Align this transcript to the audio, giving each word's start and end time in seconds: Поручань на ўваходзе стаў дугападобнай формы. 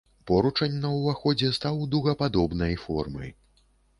Поручань 0.29 0.77
на 0.85 0.89
ўваходзе 0.93 1.51
стаў 1.59 1.77
дугападобнай 1.93 2.73
формы. 2.87 3.31